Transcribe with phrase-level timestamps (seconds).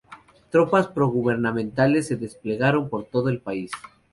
[0.49, 3.69] Tropas pro-gubernamentales se desplegaron por todo el país.